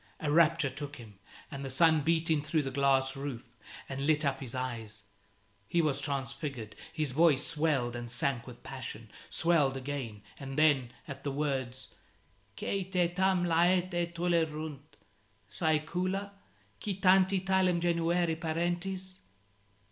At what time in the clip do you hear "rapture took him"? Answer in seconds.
0.31-1.19